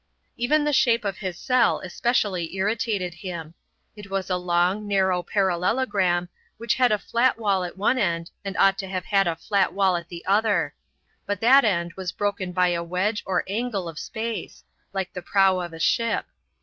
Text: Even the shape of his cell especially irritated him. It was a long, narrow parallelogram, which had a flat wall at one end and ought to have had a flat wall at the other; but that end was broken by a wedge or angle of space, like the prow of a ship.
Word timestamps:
Even 0.35 0.63
the 0.63 0.73
shape 0.73 1.05
of 1.05 1.17
his 1.19 1.37
cell 1.37 1.79
especially 1.81 2.55
irritated 2.55 3.13
him. 3.13 3.53
It 3.95 4.09
was 4.09 4.31
a 4.31 4.35
long, 4.35 4.87
narrow 4.87 5.21
parallelogram, 5.21 6.27
which 6.57 6.73
had 6.73 6.91
a 6.91 6.97
flat 6.97 7.37
wall 7.37 7.63
at 7.63 7.77
one 7.77 7.99
end 7.99 8.31
and 8.43 8.57
ought 8.57 8.79
to 8.79 8.87
have 8.87 9.05
had 9.05 9.27
a 9.27 9.35
flat 9.35 9.73
wall 9.73 9.95
at 9.95 10.09
the 10.09 10.25
other; 10.25 10.73
but 11.27 11.39
that 11.41 11.63
end 11.63 11.93
was 11.93 12.11
broken 12.11 12.51
by 12.51 12.69
a 12.69 12.83
wedge 12.83 13.21
or 13.27 13.43
angle 13.47 13.87
of 13.87 13.99
space, 13.99 14.63
like 14.91 15.13
the 15.13 15.21
prow 15.21 15.59
of 15.59 15.71
a 15.71 15.79
ship. 15.79 16.25